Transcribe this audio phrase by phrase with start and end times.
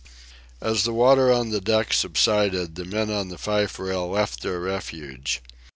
[0.61, 4.59] As the water on the deck subsided the men on the fife rail left their
[4.59, 5.43] refuge.